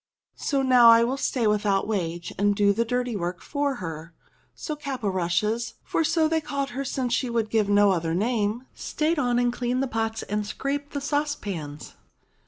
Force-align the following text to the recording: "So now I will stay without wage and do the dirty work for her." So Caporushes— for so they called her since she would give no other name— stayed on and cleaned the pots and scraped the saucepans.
"So 0.49 0.63
now 0.63 0.89
I 0.89 1.03
will 1.03 1.15
stay 1.15 1.45
without 1.45 1.87
wage 1.87 2.33
and 2.39 2.55
do 2.55 2.73
the 2.73 2.83
dirty 2.83 3.15
work 3.15 3.39
for 3.39 3.75
her." 3.75 4.15
So 4.55 4.75
Caporushes— 4.75 5.73
for 5.91 6.03
so 6.03 6.27
they 6.27 6.41
called 6.41 6.71
her 6.71 6.83
since 6.83 7.13
she 7.13 7.29
would 7.29 7.51
give 7.51 7.69
no 7.69 7.91
other 7.91 8.15
name— 8.15 8.65
stayed 8.73 9.19
on 9.19 9.37
and 9.37 9.53
cleaned 9.53 9.83
the 9.83 9.87
pots 9.87 10.23
and 10.23 10.43
scraped 10.43 10.93
the 10.93 11.01
saucepans. 11.01 11.93